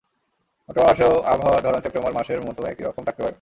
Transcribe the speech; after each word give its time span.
October 0.69 0.87
মাসেও 0.87 1.13
আবহাওয়ার 1.25 1.63
ধরন 1.63 1.79
সেপ্টেম্বর 1.81 2.13
মাসের 2.13 2.39
মতো 2.41 2.61
একই 2.63 2.83
রকম 2.83 3.03
থাকতে 3.03 3.21
পারে। 3.21 3.29